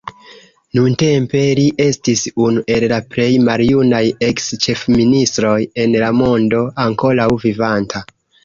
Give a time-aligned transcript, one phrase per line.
[0.77, 8.07] Nuntempe li estis unu el la plej maljunaj eks-ĉefministroj en la mondo ankoraŭ vivanta.